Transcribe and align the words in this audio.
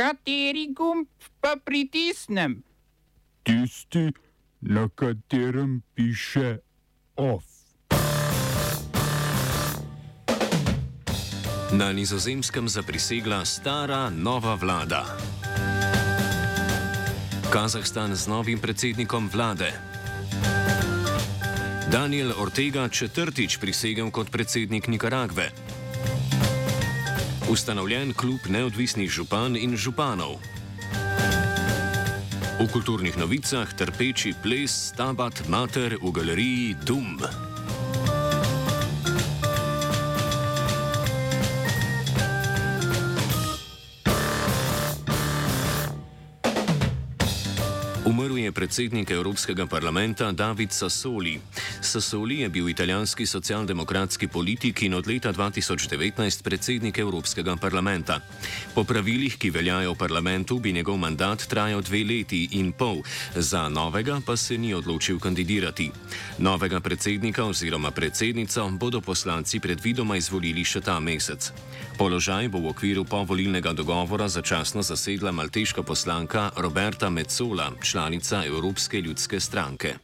Kateri 0.00 0.72
gumb 0.72 1.04
pa 1.44 1.60
pritisnem? 1.64 2.62
Tisti, 3.44 4.08
na 4.60 4.88
katerem 4.88 5.82
piše 5.94 6.56
OF. 7.16 7.44
Na 11.72 11.92
nizozemskem 11.92 12.68
zaprisegla 12.68 13.44
stara 13.44 14.08
nova 14.10 14.54
vlada. 14.54 15.04
Kazahstan 17.52 18.16
z 18.16 18.24
novim 18.26 18.58
predsednikom 18.58 19.28
vlade. 19.28 19.68
Daniel 21.92 22.32
Ortega 22.40 22.88
četrtič 22.88 23.60
prisegel 23.60 24.10
kot 24.10 24.30
predsednik 24.30 24.88
Nikaragve. 24.88 25.52
Ustanovljen 27.50 28.14
klub 28.14 28.46
neodvisnih 28.46 29.10
župan 29.10 29.56
in 29.58 29.74
županov. 29.74 30.38
V 32.62 32.66
kulturnih 32.70 33.18
novicah 33.18 33.66
trpeči 33.74 34.30
ples 34.38 34.70
Stabat 34.70 35.50
Mater 35.50 35.98
v 35.98 36.12
galeriji 36.14 36.78
Dum. 36.86 37.18
Umrl 48.00 48.38
je 48.38 48.52
predsednik 48.52 49.10
Evropskega 49.10 49.66
parlamenta 49.66 50.32
David 50.32 50.72
Sassoli. 50.72 51.40
Sassoli 51.80 52.40
je 52.40 52.48
bil 52.48 52.68
italijanski 52.68 53.26
socialdemokratski 53.26 54.28
politik 54.28 54.82
in 54.82 54.94
od 54.94 55.06
leta 55.06 55.32
2019 55.32 56.42
predsednik 56.42 56.98
Evropskega 56.98 57.56
parlamenta. 57.56 58.20
Po 58.74 58.84
pravilih, 58.84 59.36
ki 59.36 59.50
veljajo 59.50 59.92
v 59.92 59.98
parlamentu, 59.98 60.58
bi 60.58 60.72
njegov 60.72 60.96
mandat 60.96 61.44
trajal 61.44 61.82
dve 61.82 62.04
leti 62.04 62.48
in 62.52 62.72
pol, 62.72 63.02
za 63.34 63.68
novega 63.68 64.20
pa 64.26 64.36
se 64.36 64.58
ni 64.58 64.74
odločil 64.74 65.18
kandidirati. 65.18 65.90
Novega 66.38 66.80
predsednika 66.80 67.44
oziroma 67.44 67.90
predsednico 67.90 68.68
bodo 68.68 69.00
poslanci 69.00 69.60
predvidoma 69.60 70.16
izvolili 70.16 70.64
še 70.64 70.80
ta 70.80 71.00
mesec. 71.00 71.52
Položaj 72.00 72.48
bo 72.48 72.64
v 72.64 72.72
okviru 72.72 73.04
povolilnega 73.04 73.72
dogovora 73.76 74.28
začasno 74.28 74.80
zasedla 74.82 75.32
malteška 75.32 75.82
poslanka 75.82 76.48
Roberta 76.56 77.10
Metzola, 77.10 77.68
članica 78.00 78.44
Evropske 78.46 79.00
ljudske 79.00 79.40
stranke. 79.40 79.94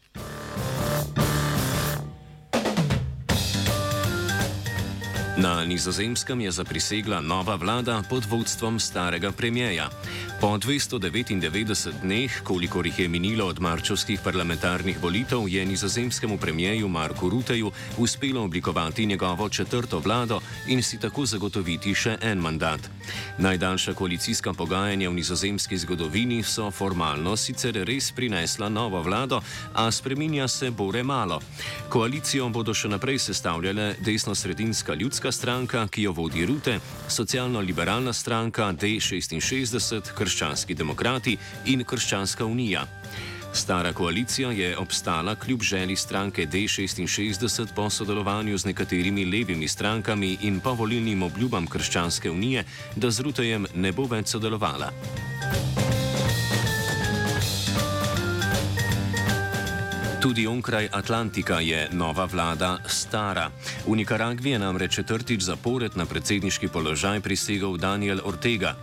Na 5.36 5.64
nizozemskem 5.64 6.40
je 6.40 6.50
zaprisegla 6.50 7.20
nova 7.20 7.54
vlada 7.54 8.02
pod 8.10 8.24
vodstvom 8.30 8.80
starega 8.80 9.32
premijeja. 9.32 9.88
Po 10.46 10.54
299 10.58 12.06
dneh, 12.06 12.30
kolikor 12.46 12.86
jih 12.86 12.98
je 12.98 13.08
minilo 13.08 13.46
od 13.46 13.60
marčovskih 13.60 14.20
parlamentarnih 14.24 15.02
volitev, 15.02 15.48
je 15.48 15.64
nizozemskemu 15.66 16.38
premijeju 16.38 16.88
Marku 16.88 17.28
Ruteju 17.28 17.72
uspelo 17.98 18.44
oblikovati 18.44 19.06
njegovo 19.06 19.48
četrto 19.48 19.98
vlado 19.98 20.40
in 20.66 20.82
si 20.82 21.00
tako 21.00 21.26
zagotoviti 21.26 21.94
še 21.94 22.16
en 22.22 22.38
mandat. 22.38 22.80
Najdaljša 23.38 23.94
koalicijska 23.94 24.52
pogajanja 24.52 25.10
v 25.10 25.14
nizozemski 25.14 25.78
zgodovini 25.78 26.42
so 26.42 26.70
formalno 26.70 27.36
sicer 27.36 27.74
res 27.84 28.12
prinesla 28.12 28.68
novo 28.68 29.02
vlado, 29.02 29.40
a 29.74 29.90
spreminja 29.90 30.48
se 30.48 30.70
bore 30.70 31.02
malo. 31.02 31.40
Koalicijo 31.88 32.48
bodo 32.48 32.74
še 32.74 32.88
naprej 32.88 33.18
sestavljale 33.18 33.96
desno-sredinska 34.00 34.94
ljudska 34.94 35.32
stranka, 35.32 35.88
ki 35.88 36.02
jo 36.02 36.12
vodi 36.12 36.46
Rute, 36.46 36.78
socialno-liberalna 37.08 38.12
stranka 38.12 38.72
D66, 38.72 40.14
krščanski 40.36 40.74
demokrati 40.74 41.36
in 41.64 41.84
krščanska 41.84 42.44
unija. 42.44 42.84
Stara 43.56 43.92
koalicija 43.92 44.50
je 44.52 44.76
obstala 44.76 45.34
kljub 45.34 45.62
želi 45.62 45.96
stranke 45.96 46.46
D66 46.46 47.66
po 47.74 47.90
sodelovanju 47.90 48.58
z 48.58 48.66
nekaterimi 48.66 49.24
levimi 49.24 49.68
strankami 49.68 50.36
in 50.42 50.60
po 50.60 50.74
volilnim 50.74 51.22
obljubam 51.22 51.66
krščanske 51.66 52.30
unije, 52.30 52.64
da 52.96 53.10
z 53.10 53.20
Rutejem 53.20 53.66
ne 53.74 53.92
bo 53.92 54.04
več 54.04 54.28
sodelovala. 54.28 54.92
Tudi 60.26 60.46
onkraj 60.46 60.88
Atlantika 60.92 61.60
je 61.60 61.88
nova 61.92 62.24
vlada 62.24 62.78
stara. 62.86 63.50
V 63.86 63.94
Nikaragvi 63.96 64.50
je 64.50 64.58
namreč 64.58 64.94
četrtič 64.94 65.40
zapored 65.40 65.96
na 65.96 66.06
predsedniški 66.06 66.68
položaj 66.68 67.20
prisegel 67.20 67.76
Daniel 67.76 68.18
Ortega. 68.24 68.74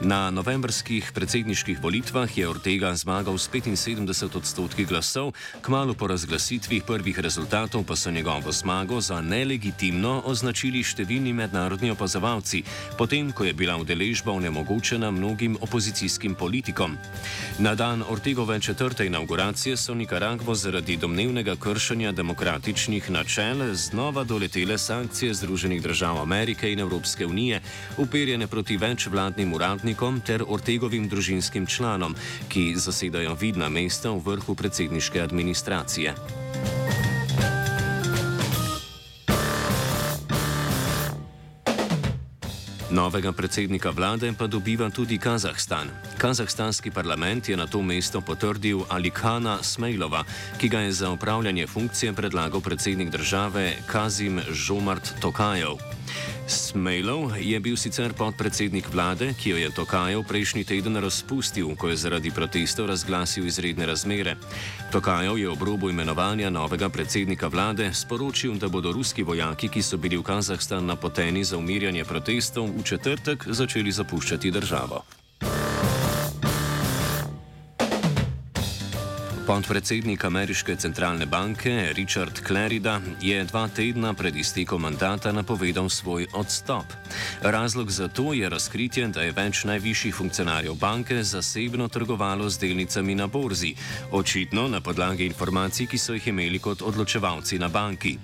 Na 0.00 0.30
novembrskih 0.30 1.12
predsedniških 1.14 1.80
volitvah 1.80 2.38
je 2.38 2.48
Ortega 2.48 2.92
zmagal 2.94 3.38
s 3.38 3.48
75 3.48 4.36
odstotki 4.36 4.84
glasov, 4.84 5.32
kmalo 5.62 5.94
po 5.94 6.06
razglasitvi 6.06 6.82
prvih 6.86 7.18
rezultatov 7.18 7.84
pa 7.88 7.96
so 7.96 8.10
njegovo 8.10 8.52
zmago 8.52 9.00
za 9.00 9.20
nelegitimno 9.20 10.22
označili 10.24 10.84
številni 10.84 11.32
mednarodni 11.32 11.90
opazovalci, 11.96 12.62
potem 12.98 13.32
ko 13.32 13.48
je 13.48 13.56
bila 13.56 13.80
udeležba 13.80 14.32
onemogočena 14.32 15.10
mnogim 15.10 15.56
opozicijskim 15.60 16.34
politikom. 16.34 16.98
Na 17.58 17.74
dan 17.74 18.04
Ortegove 18.08 18.60
četrte 18.60 19.06
inauguracije 19.06 19.76
so 19.76 19.94
Nikaragvo 19.94 20.54
zaradi 20.54 20.89
zaradi 20.90 21.00
domnevnega 21.00 21.56
kršenja 21.56 22.12
demokratičnih 22.12 23.10
načel 23.10 23.74
znova 23.74 24.24
doletele 24.24 24.78
sankcije 24.78 25.34
Združenih 25.34 25.82
držav 25.82 26.18
Amerike 26.18 26.72
in 26.72 26.80
Evropske 26.80 27.26
unije, 27.26 27.60
uperjene 27.98 28.46
proti 28.46 28.76
več 28.76 29.06
vladnim 29.06 29.54
uradnikom 29.54 30.20
ter 30.20 30.42
Ortegovim 30.48 31.08
družinskim 31.08 31.66
članom, 31.66 32.14
ki 32.48 32.74
zasedajo 32.76 33.34
vidna 33.34 33.68
mesta 33.68 34.10
v 34.10 34.18
vrhu 34.18 34.54
predsedniške 34.54 35.20
administracije. 35.20 36.14
Novega 42.90 43.30
predsednika 43.32 43.94
vlade 43.94 44.32
pa 44.34 44.50
dobiva 44.50 44.90
tudi 44.90 45.14
Kazahstan. 45.18 45.86
Kazahstanski 46.18 46.90
parlament 46.90 47.48
je 47.48 47.56
na 47.56 47.66
to 47.66 47.82
mesto 47.82 48.20
potrdil 48.20 48.82
Alikana 48.90 49.62
Smejlova, 49.62 50.24
ki 50.58 50.68
ga 50.68 50.80
je 50.80 50.92
za 50.92 51.10
upravljanje 51.10 51.66
funkcije 51.66 52.12
predlagal 52.12 52.60
predsednik 52.60 53.10
države 53.10 53.76
Kazim 53.86 54.40
Žomart 54.50 55.20
Tokajev. 55.20 55.78
Smejlov 56.50 57.38
je 57.38 57.54
bil 57.62 57.78
sicer 57.78 58.10
podpredsednik 58.10 58.90
vlade, 58.90 59.30
ki 59.38 59.54
jo 59.54 59.56
je 59.56 59.70
Tokajev 59.70 60.26
prejšnji 60.26 60.64
teden 60.66 60.98
razpustil, 60.98 61.76
ko 61.78 61.88
je 61.88 61.96
zaradi 61.96 62.34
protestov 62.34 62.90
razglasil 62.90 63.46
izredne 63.46 63.86
razmere. 63.86 64.34
Tokajev 64.90 65.38
je 65.38 65.46
ob 65.46 65.62
robu 65.62 65.90
imenovanja 65.90 66.50
novega 66.50 66.88
predsednika 66.90 67.46
vlade 67.46 67.94
sporočil, 67.94 68.58
da 68.58 68.66
bodo 68.68 68.90
ruski 68.90 69.22
vojaki, 69.22 69.70
ki 69.70 69.82
so 69.82 69.94
bili 69.96 70.18
v 70.18 70.26
Kazahstan 70.26 70.90
napoteni 70.90 71.44
za 71.46 71.54
umirjanje 71.54 72.04
protestov, 72.04 72.66
v 72.66 72.82
četrtek 72.82 73.46
začeli 73.46 73.92
zapuščati 73.92 74.50
državo. 74.50 75.06
Podpredsednik 79.50 80.24
ameriške 80.24 80.76
centralne 80.76 81.26
banke 81.26 81.90
Richard 81.96 82.38
Clarida 82.46 83.00
je 83.22 83.44
dva 83.44 83.68
tedna 83.68 84.12
pred 84.14 84.36
iztekom 84.36 84.82
mandata 84.82 85.32
napovedal 85.32 85.88
svoj 85.88 86.26
odstop. 86.32 86.84
Razlog 87.42 87.90
za 87.90 88.08
to 88.08 88.32
je 88.32 88.48
razkritje, 88.48 89.08
da 89.08 89.22
je 89.22 89.32
več 89.32 89.64
najvišjih 89.64 90.14
funkcionarjev 90.14 90.74
banke 90.74 91.22
zasebno 91.22 91.88
trgovalo 91.88 92.50
z 92.50 92.58
delnicami 92.58 93.14
na 93.14 93.26
borzi, 93.26 93.74
očitno 94.10 94.68
na 94.68 94.80
podlagi 94.80 95.26
informacij, 95.26 95.86
ki 95.86 95.98
so 95.98 96.14
jih 96.14 96.28
imeli 96.30 96.58
kot 96.58 96.82
odločevalci 96.82 97.58
na 97.58 97.68
banki. 97.68 98.18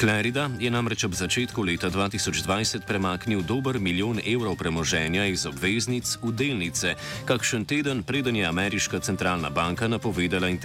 Clarida 0.00 0.48
je 0.60 0.70
namreč 0.70 1.04
ob 1.04 1.12
začetku 1.12 1.62
leta 1.62 1.90
2020 1.90 2.88
premaknil 2.88 3.42
dober 3.42 3.78
milijon 3.78 4.24
evrov 4.24 4.56
premoženja 4.56 5.26
iz 5.26 5.44
obveznic 5.46 6.16
v 6.22 6.32
delnice, 6.32 6.96
kakšen 7.28 7.64
teden 7.64 8.02
preden 8.02 8.36
je 8.36 8.46
ameriška 8.46 9.00
centralna 9.00 9.50
banka 9.50 9.88
napovedala 9.88 10.48
intervencijo 10.48 10.61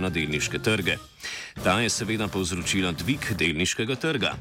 na 0.00 0.08
delniške 0.08 0.58
trge. 0.58 0.96
Ta 1.64 1.80
je 1.80 1.90
seveda 1.90 2.28
povzročila 2.28 2.92
dvig 2.92 3.34
delniškega 3.38 3.96
trga. 3.96 4.32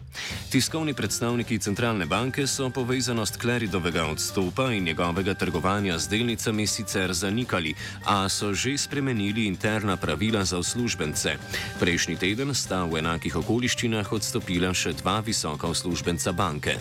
Tiskovni 0.51 0.93
predstavniki 0.93 1.59
centralne 1.59 2.05
banke 2.05 2.47
so 2.47 2.69
povezanost 2.69 3.37
Kleridovega 3.37 4.05
odstopa 4.05 4.71
in 4.71 4.83
njegovega 4.83 5.33
trgovanja 5.33 5.97
z 5.97 6.07
delnicami 6.07 6.67
sicer 6.67 7.13
zanikali, 7.13 7.73
a 8.05 8.29
so 8.29 8.53
že 8.53 8.77
spremenili 8.77 9.45
interna 9.45 9.97
pravila 9.97 10.45
za 10.45 10.57
uslužbence. 10.57 11.37
Prejšnji 11.79 12.15
teden 12.15 12.55
sta 12.55 12.85
v 12.85 12.97
enakih 12.97 13.35
okoliščinah 13.35 14.11
odstopila 14.11 14.73
še 14.73 14.93
dva 14.93 15.19
visoka 15.19 15.67
uslužbenca 15.67 16.31
banke. 16.31 16.77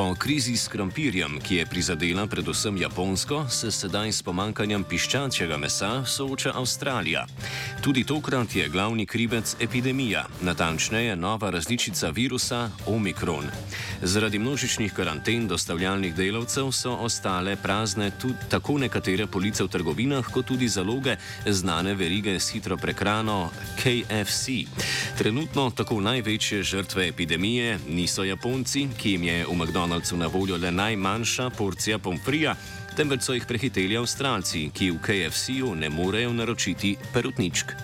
Po 0.00 0.14
krizi 0.14 0.56
s 0.56 0.68
krompirjem, 0.68 1.40
ki 1.44 1.56
je 1.56 1.66
prizadela 1.66 2.26
predvsem 2.26 2.76
Japonsko, 2.76 3.44
se 3.52 3.68
sedaj 3.70 4.08
s 4.12 4.22
pomankanjem 4.24 4.84
piščančjega 4.88 5.58
mesa 5.60 5.90
sooča 6.08 6.54
Avstralija. 6.56 7.26
Tudi 7.84 8.04
tokrat 8.08 8.54
je 8.56 8.68
glavni 8.68 9.04
krivec 9.06 9.56
epidemija, 9.60 10.24
natančneje 10.40 11.16
nova 11.16 11.50
različica 11.50 12.08
virusa 12.16 12.70
Omikron. 12.86 13.44
Zaradi 14.02 14.38
množičnih 14.38 14.92
karanten 14.92 15.48
dostavljalnih 15.48 16.14
delavcev 16.14 16.72
so 16.72 16.94
ostale 16.96 17.56
prazne 17.56 18.10
tudi 18.20 18.48
tako 18.48 18.78
nekatere 18.78 19.26
police 19.26 19.64
v 19.64 19.68
trgovinah, 19.68 20.32
kot 20.32 20.46
tudi 20.46 20.68
zaloge 20.68 21.16
znane 21.46 21.94
verige 21.94 22.40
s 22.40 22.48
hitro 22.56 22.76
prekrano 22.76 23.50
KFC. 23.76 24.64
Trenutno 25.18 25.70
tako 25.70 26.00
največje 26.00 26.62
žrtve 26.62 27.08
epidemije 27.08 27.78
niso 27.88 28.24
Japonci, 28.24 28.88
ki 28.96 29.10
jim 29.10 29.24
je 29.24 29.44
v 29.44 29.56
McDonald'su 29.90 30.16
na 30.16 30.26
voljo 30.26 30.56
le 30.56 30.70
najmanjša 30.70 31.50
porcija 31.50 31.98
pomfrija 31.98 32.54
temveč 32.96 33.22
so 33.22 33.34
jih 33.34 33.46
prehiteli 33.46 33.96
Avstralci, 33.98 34.68
ki 34.74 34.90
v 34.90 35.00
KFC-ju 35.02 35.74
ne 35.74 35.90
morejo 35.90 36.32
naročiti 36.32 36.96
perutničk. 37.12 37.74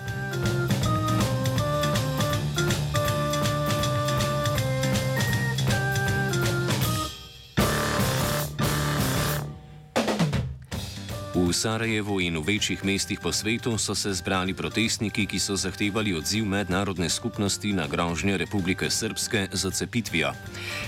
Sarajevu 11.57 12.21
in 12.21 12.37
v 12.37 12.53
večjih 12.53 12.85
mestih 12.85 13.17
po 13.17 13.31
svetu 13.33 13.77
so 13.81 13.95
se 13.95 14.13
zbrali 14.13 14.53
protestniki, 14.53 15.25
ki 15.25 15.39
so 15.39 15.55
zahtevali 15.57 16.13
odziv 16.13 16.45
mednarodne 16.45 17.09
skupnosti 17.09 17.73
na 17.73 17.87
grožnje 17.87 18.37
Republike 18.37 18.89
Srpske 18.89 19.47
z 19.51 19.65
odcepitvijo. 19.65 20.33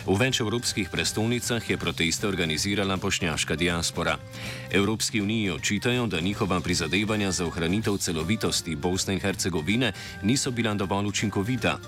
V 0.05 0.17
več 0.19 0.41
evropskih 0.45 0.89
prestolnicah 0.93 1.69
je 1.69 1.77
proteste 1.77 2.27
organizirala 2.27 2.97
pošnjaška 3.01 3.55
diaspora. 3.55 4.17
Evropski 4.71 5.21
uniji 5.21 5.49
očitajo, 5.57 6.05
da 6.07 6.21
njihova 6.21 6.59
prizadevanja 6.61 7.31
za 7.31 7.45
ohranitev 7.49 7.97
celovitosti 7.97 8.75
Bosne 8.75 9.17
in 9.17 9.19
Hercegovine 9.19 9.93
niso 10.21 10.51
bila 10.51 10.73
dovolj 10.73 11.09
učinkovita. 11.09 11.79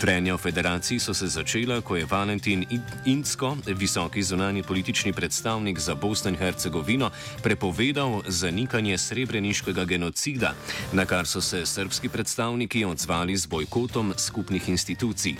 Trenja 0.00 0.34
v 0.34 0.38
federaciji 0.38 0.98
so 0.98 1.14
se 1.14 1.28
začela, 1.28 1.80
ko 1.80 1.96
je 1.96 2.08
Valentin 2.10 2.64
Incko, 3.04 3.56
visoki 3.66 4.22
zunani 4.22 4.62
politični 4.62 5.12
predstavnik 5.12 5.78
za 5.78 5.94
Bosno 5.94 6.30
in 6.30 6.36
Hercegovino, 6.36 7.10
prepovedal, 7.42 8.13
zahteval 8.14 8.32
zanikanje 8.32 8.98
srebreniškega 8.98 9.84
genocida, 9.84 10.54
na 10.92 11.04
kar 11.04 11.26
so 11.26 11.40
se 11.40 11.66
srpski 11.66 12.08
predstavniki 12.08 12.84
odzvali 12.84 13.36
z 13.36 13.46
bojkotom 13.46 14.14
skupnih 14.16 14.68
institucij. 14.68 15.34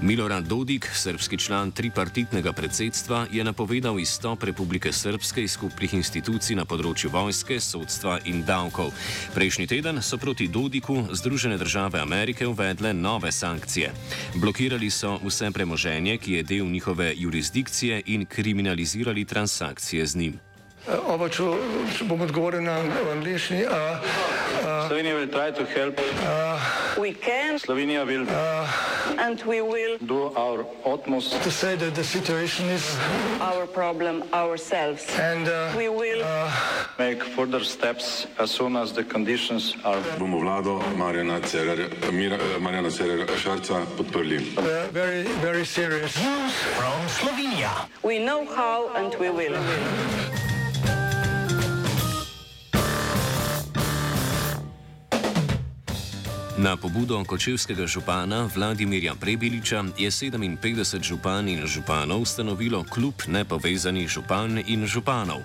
Milorad 0.00 0.46
Dodik, 0.46 0.86
srpski 0.94 1.38
član 1.38 1.72
tripartitnega 1.72 2.52
predsedstva, 2.52 3.26
je 3.32 3.44
napovedal 3.44 3.98
izstop 4.00 4.42
Republike 4.42 4.92
Srpske 4.92 5.42
iz 5.42 5.52
skupnih 5.52 5.94
institucij 5.94 6.56
na 6.56 6.64
področju 6.64 7.10
vojske, 7.10 7.60
sodstva 7.60 8.20
in 8.24 8.44
davkov. 8.46 8.92
Prejšnji 9.34 9.66
teden 9.66 10.02
so 10.02 10.18
proti 10.18 10.48
Dodiku 10.48 11.02
Združene 11.12 11.58
države 11.58 12.00
Amerike 12.00 12.46
uvedle 12.46 12.94
nove 12.94 13.32
sankcije. 13.32 13.90
Blokirali 14.38 14.90
so 14.90 15.18
vse 15.24 15.50
premoženje, 15.50 16.18
ki 16.18 16.32
je 16.32 16.42
del 16.42 16.66
njihove 16.70 17.14
jurisdikcije 17.16 18.02
in 18.06 18.26
kriminalizirali 18.26 19.24
transakcije 19.24 20.06
z 20.06 20.16
njim. 20.16 20.47
Oba, 20.88 21.28
če, 21.28 21.44
če 21.98 22.04
bom 22.08 22.22
odgovoril 22.24 22.62
na 22.64 22.78
angliški. 23.12 23.64
Slovenija 24.88 25.18
bo 25.18 25.26
poskušala 25.28 25.92
pomagati. 25.92 27.58
Slovenija 27.60 28.04
bo 28.04 28.12
naredila 28.12 28.44
naš 29.20 30.64
utmost, 30.84 31.36
da 31.36 31.50
bo 31.50 31.66
rekla, 31.66 31.90
da 31.90 32.00
je 32.00 32.04
situacija 32.04 32.66
naš 32.68 33.66
problem, 33.74 34.22
sami. 34.32 34.96
In 35.18 35.44
bomo 35.44 36.00
naredili 36.00 36.24
nadaljnje 36.98 37.20
korake, 37.36 38.26
as 38.38 38.50
soon 38.50 38.76
as 38.76 38.92
the 38.92 39.04
conditions 39.04 39.74
are. 39.84 40.00
Bomo 40.18 40.38
vlado 40.40 40.80
Marjana 40.96 41.40
Cererera 41.40 42.90
Cerer 42.90 43.26
Šarca 43.36 43.84
podprli. 43.96 44.40
Very, 44.92 45.22
very 45.42 45.66
serious. 45.66 46.16
News 46.16 46.52
from 46.76 47.08
Slovenija. 47.08 47.88
We 48.02 48.18
know 48.18 48.46
how 48.56 48.88
and 48.96 49.14
we 49.20 49.28
will. 49.30 49.58
Na 56.58 56.74
pobudo 56.74 57.22
kočevskega 57.22 57.86
župana 57.86 58.50
Vladimirja 58.50 59.14
Prebiliča 59.14 59.84
je 59.94 60.10
57 60.10 61.02
župan 61.02 61.48
in 61.48 61.62
županov 61.66 62.26
ustanovilo 62.26 62.84
klub 62.84 63.14
nepovezanih 63.30 64.08
župan 64.08 64.58
in 64.66 64.82
županov. 64.86 65.38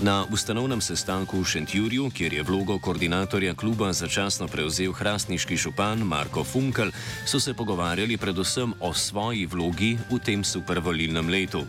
Na 0.00 0.24
ustanovnem 0.32 0.80
sestanku 0.80 1.40
v 1.40 1.44
Šentjurju, 1.44 2.08
kjer 2.08 2.32
je 2.32 2.42
vlogo 2.42 2.78
koordinatorja 2.78 3.54
kluba 3.54 3.92
začasno 3.92 4.48
prevzel 4.48 4.96
hrastniški 4.96 5.56
župan 5.56 5.98
Marko 5.98 6.44
Funkel, 6.44 6.88
so 7.28 7.40
se 7.40 7.52
pogovarjali 7.54 8.16
predvsem 8.16 8.72
o 8.80 8.94
svoji 8.94 9.46
vlogi 9.46 9.98
v 10.08 10.18
tem 10.24 10.44
supervolilnem 10.44 11.28
letu. 11.28 11.66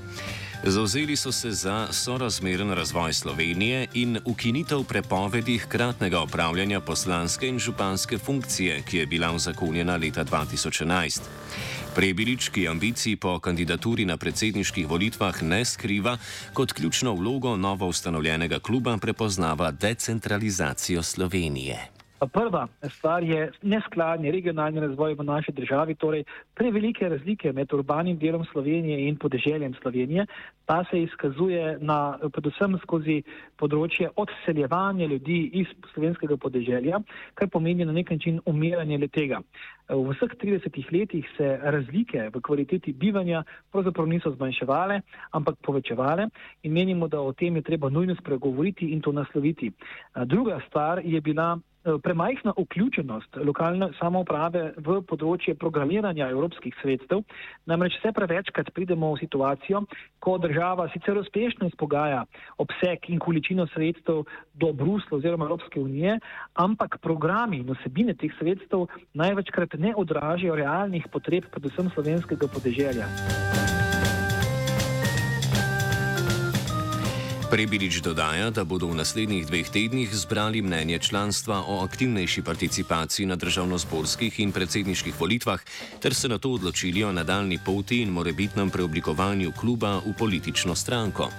Zauzeli 0.63 1.15
so 1.15 1.31
se 1.31 1.51
za 1.51 1.87
sorazmeren 1.91 2.71
razvoj 2.71 3.13
Slovenije 3.13 3.87
in 3.93 4.19
ukinitev 4.25 4.83
prepovedi 4.83 5.57
hkratnega 5.57 6.19
opravljanja 6.19 6.79
poslanske 6.79 7.47
in 7.47 7.59
županske 7.59 8.17
funkcije, 8.17 8.81
ki 8.81 8.97
je 8.97 9.05
bila 9.05 9.31
uzakonjena 9.31 9.95
leta 9.95 10.25
2011. 10.25 11.19
Prebilič, 11.95 12.49
ki 12.49 12.67
ambicij 12.67 13.15
po 13.15 13.39
kandidaturi 13.39 14.05
na 14.05 14.17
predsedniških 14.17 14.87
volitvah 14.87 15.43
ne 15.43 15.65
skriva, 15.65 16.17
kot 16.53 16.73
ključno 16.73 17.13
vlogo 17.13 17.55
novo 17.55 17.87
ustanovljenega 17.87 18.59
kluba 18.59 18.97
prepoznava 18.97 19.71
decentralizacijo 19.71 21.03
Slovenije. 21.03 21.96
Prva 22.17 22.67
stvar 22.89 23.23
je 23.23 23.51
neskladni 23.61 24.31
regionalni 24.31 24.79
razvoj 24.79 25.13
v 25.13 25.23
naši 25.23 25.51
državi, 25.51 25.95
torej 25.95 26.23
prevelike 26.55 27.09
razlike 27.09 27.51
med 27.53 27.73
urbanim 27.73 28.17
delom 28.17 28.45
Slovenije 28.45 29.07
in 29.07 29.17
podeželjem 29.17 29.73
Slovenije, 29.81 30.25
pa 30.65 30.83
se 30.89 31.01
izkazuje 31.03 31.77
na, 31.81 32.17
predvsem 32.33 32.77
skozi 32.81 33.21
področje 33.57 34.09
odseljevanja 34.15 35.05
ljudi 35.05 35.37
iz 35.61 35.67
slovenskega 35.93 36.37
podeželja, 36.37 36.99
kar 37.37 37.49
pomeni 37.53 37.85
na 37.85 37.93
nek 37.93 38.09
način 38.11 38.41
umiranje 38.45 38.97
letega. 38.97 39.41
V 39.89 40.09
vseh 40.11 40.33
30 40.41 40.91
letih 40.91 41.29
se 41.37 41.53
razlike 41.63 42.29
v 42.33 42.41
kvaliteti 42.41 42.93
bivanja 42.93 43.43
pravzaprav 43.71 44.09
niso 44.09 44.33
zmanjševale, 44.33 44.99
ampak 45.31 45.61
povečevale 45.61 46.27
in 46.63 46.73
menimo, 46.73 47.07
da 47.07 47.21
o 47.21 47.31
tem 47.31 47.55
je 47.55 47.61
treba 47.61 47.89
nujno 47.89 48.15
spregovoriti 48.15 48.89
in 48.91 49.01
to 49.01 49.11
nasloviti. 49.11 49.71
Druga 50.25 50.59
stvar 50.67 51.05
je 51.05 51.21
bila 51.21 51.59
premajhna 52.03 52.53
vključenost 52.57 53.39
lokalne 53.47 53.89
samouprave 53.99 54.73
v 54.77 54.99
področje 55.07 55.55
programiranja 55.59 56.29
evropskih 56.33 56.75
sredstev. 56.81 57.23
Namreč 57.69 57.97
vse 57.99 58.11
prevečkrat 58.15 58.71
pridemo 58.75 59.13
v 59.13 59.21
situacijo, 59.23 59.83
ko 60.19 60.37
država 60.41 60.89
sicer 60.93 61.19
uspešno 61.21 61.69
izpogaja 61.71 62.25
obseg 62.57 63.09
in 63.11 63.19
količino 63.23 63.67
sredstev 63.73 64.25
do 64.53 64.73
Brusla 64.73 65.17
oziroma 65.19 65.47
Evropske 65.47 65.79
unije, 65.79 66.19
ampak 66.53 66.99
programi 67.01 67.61
in 67.63 67.71
osebine 67.71 68.17
teh 68.17 68.33
sredstev 68.39 68.87
največkrat 69.13 69.79
ne 69.79 69.95
odražajo 69.95 70.55
realnih 70.59 71.07
potreb, 71.11 71.49
predvsem 71.53 71.91
slovenskega 71.95 72.51
podeželja. 72.51 73.07
Prebilič 77.47 78.03
dodaja, 78.03 78.49
da 78.51 78.67
bodo 78.67 78.91
v 78.91 78.99
naslednjih 78.99 79.47
dveh 79.47 79.69
tednih 79.71 80.11
zbrali 80.11 80.59
mnenje 80.61 80.99
članstva 80.99 81.63
o 81.63 81.79
aktivnejši 81.79 82.41
participaciji 82.43 83.25
na 83.25 83.35
državno-zborskih 83.39 84.39
in 84.43 84.51
predsedniških 84.51 85.15
volitvah, 85.19 85.63
ter 86.03 86.15
se 86.15 86.27
na 86.27 86.37
to 86.37 86.51
odločili 86.51 87.03
o 87.03 87.11
nadaljni 87.11 87.59
poti 87.65 88.01
in 88.03 88.11
morebitnem 88.11 88.69
preoblikovanju 88.69 89.51
kluba 89.55 90.01
v 90.03 90.11
politično 90.19 90.75
stranko. 90.75 91.31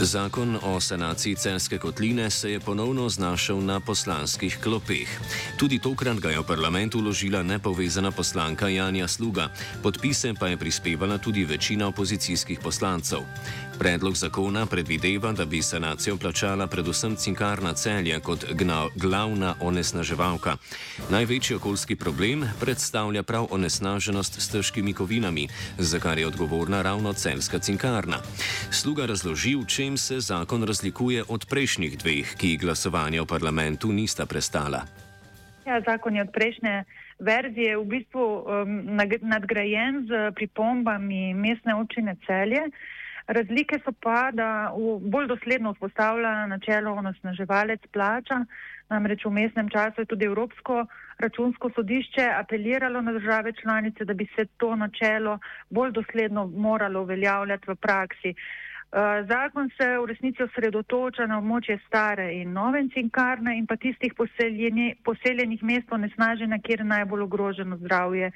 Zakon 0.00 0.56
o 0.62 0.80
sanaciji 0.80 1.34
celske 1.34 1.78
kotline 1.78 2.30
se 2.30 2.50
je 2.50 2.60
ponovno 2.60 3.08
znašel 3.08 3.64
na 3.64 3.80
poslanskih 3.80 4.58
klopeh. 4.62 5.08
Tudi 5.56 5.78
tokrat 5.78 6.16
ga 6.16 6.30
je 6.30 6.40
v 6.40 6.46
parlament 6.46 6.94
uložila 6.94 7.42
nepovezana 7.42 8.10
poslanka 8.10 8.68
Janja 8.68 9.08
Sluga, 9.08 9.48
podpise 9.82 10.34
pa 10.40 10.48
je 10.48 10.56
prispevala 10.56 11.18
tudi 11.18 11.44
večina 11.44 11.88
opozicijskih 11.88 12.60
poslancev. 12.62 13.20
Predlog 13.80 14.14
zakona 14.14 14.66
predvideva, 14.66 15.32
da 15.32 15.44
bi 15.44 15.62
sanacijo 15.62 16.16
plačala 16.16 16.66
predvsem 16.66 17.16
cinkarna 17.16 17.72
celja 17.72 18.20
kot 18.20 18.44
glavna 18.94 19.54
onesnaževalka. 19.60 20.56
Največji 21.10 21.56
okoljski 21.56 21.96
problem 21.96 22.44
predstavlja 22.60 23.22
prav 23.22 23.46
onesnaženost 23.50 24.40
s 24.40 24.52
težkimi 24.52 24.92
kovinami, 24.92 25.48
za 25.78 25.98
kar 25.98 26.18
je 26.18 26.26
odgovorna 26.26 26.82
ravno 26.82 27.12
celska 27.12 27.58
cinkarna. 27.58 28.16
Sluga 28.70 29.06
razloži, 29.06 29.56
v 29.56 29.66
čem 29.66 29.96
se 29.96 30.20
zakon 30.20 30.64
razlikuje 30.64 31.24
od 31.28 31.46
prejšnjih 31.48 31.98
dveh, 31.98 32.36
ki 32.36 32.56
glasovanja 32.60 33.22
v 33.22 33.26
parlamentu 33.26 33.92
nista 33.92 34.26
prestala. 34.26 34.84
Ja, 35.66 35.80
zakon 35.80 36.16
je 36.16 36.22
od 36.22 36.32
prejšnje 36.32 36.84
verzije 37.18 37.78
v 37.78 37.84
bistvu 37.84 38.44
um, 38.44 38.80
nadgrajen 39.22 40.04
z 40.04 40.32
pripombami 40.36 41.34
mestne 41.34 41.74
občine 41.74 42.16
celje. 42.26 42.68
Razlike 43.26 43.78
so 43.84 43.92
pa, 43.92 44.30
da 44.32 44.72
bolj 45.00 45.26
dosledno 45.26 45.72
vzpostavlja 45.72 46.46
načelo 46.46 46.92
onosnaževalec 46.92 47.80
plača, 47.92 48.44
namreč 48.88 49.24
v 49.24 49.30
mestnem 49.30 49.68
času 49.68 50.00
je 50.00 50.06
tudi 50.06 50.24
Evropsko 50.24 50.86
računsko 51.18 51.70
sodišče 51.74 52.26
apeliralo 52.36 53.00
na 53.00 53.12
države 53.12 53.52
članice, 53.52 54.04
da 54.04 54.14
bi 54.14 54.26
se 54.36 54.46
to 54.56 54.76
načelo 54.76 55.38
bolj 55.70 55.92
dosledno 55.92 56.46
moralo 56.46 57.02
uveljavljati 57.02 57.70
v 57.70 57.74
praksi. 57.74 58.34
Eh, 58.92 59.24
zakon 59.28 59.70
se 59.76 59.86
v 59.98 60.06
resnici 60.06 60.42
osredotoča 60.42 61.26
na 61.26 61.36
območje 61.38 61.76
stare 61.86 62.32
in 62.34 62.52
nove 62.52 62.80
cinkarne 62.94 63.54
in 63.58 63.66
pa 63.66 63.76
tistih 63.76 64.16
poseljenih 65.04 65.62
mest 65.62 65.92
onesnažena, 65.92 66.58
kjer 66.58 66.80
je 66.80 66.84
najbolj 66.84 67.22
ogroženo 67.22 67.76
zdravje 67.76 68.32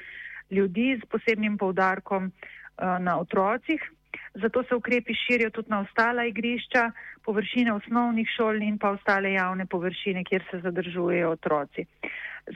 ljudi 0.51 1.01
s 1.03 1.09
posebnim 1.11 1.59
povdarkom 1.59 2.31
eh, 2.31 2.99
na 3.01 3.19
otrocih. 3.19 3.83
Zato 4.35 4.63
se 4.69 4.75
ukrepi 4.75 5.15
širijo 5.15 5.51
tudi 5.51 5.71
na 5.71 5.81
ostala 5.81 6.25
igrišča, 6.27 6.91
površine 7.23 7.73
osnovnih 7.73 8.29
šol 8.37 8.63
in 8.63 8.79
pa 8.79 8.91
ostale 8.91 9.33
javne 9.33 9.67
površine, 9.67 10.25
kjer 10.25 10.43
se 10.51 10.61
zadržujejo 10.61 11.31
otroci. 11.31 11.87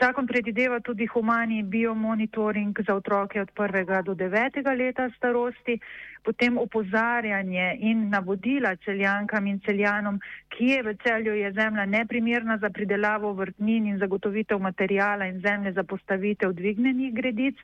Zakon 0.00 0.26
predideva 0.26 0.80
tudi 0.80 1.06
humani 1.06 1.62
biomonitoring 1.62 2.78
za 2.86 2.94
otroke 2.94 3.40
od 3.40 3.48
1. 3.56 4.02
do 4.02 4.14
9. 4.14 4.78
leta 4.78 5.10
starosti, 5.16 5.78
potem 6.24 6.58
opozarjanje 6.58 7.76
in 7.80 8.08
navodila 8.10 8.76
celjankam 8.84 9.46
in 9.46 9.60
celjanom, 9.64 10.20
kje 10.48 10.82
v 10.82 10.94
celju 11.02 11.34
je 11.34 11.52
zemlja 11.52 11.86
neprimerna 11.86 12.58
za 12.58 12.70
pridelavo 12.70 13.32
vrtnin 13.32 13.86
in 13.86 13.98
zagotovitev 13.98 14.58
materijala 14.58 15.26
in 15.26 15.40
zemlje 15.40 15.72
za 15.72 15.82
postavitev 15.82 16.52
dvignenih 16.52 17.14
gredic 17.14 17.56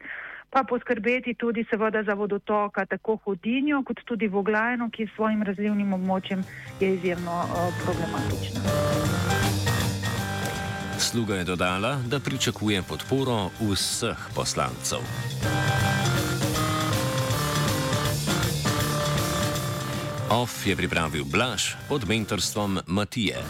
pa 0.55 0.63
poskrbeti 0.63 1.35
tudi 1.35 1.65
seveda 1.71 2.03
za 2.03 2.15
vodotoka, 2.15 2.87
tako 2.87 3.19
hodinjo 3.25 3.83
kot 3.83 4.05
tudi 4.05 4.29
voglajno, 4.29 4.91
ki 4.91 5.07
s 5.07 5.15
svojim 5.17 5.43
razlivnim 5.43 5.93
območjem 5.93 6.45
je 6.81 6.95
izjemno 6.95 7.41
uh, 7.43 7.75
problematična. 7.83 8.61
Sluga 10.99 11.35
je 11.35 11.45
dodala, 11.45 11.97
da 12.07 12.21
pričakuje 12.21 12.83
podporo 12.89 13.51
vseh 13.61 14.29
poslancev. 14.35 15.03
OF 20.31 20.67
je 20.67 20.77
pripravil 20.77 21.25
Blaž 21.25 21.75
pod 21.89 22.09
mentorstvom 22.09 22.79
Matije. 22.87 23.43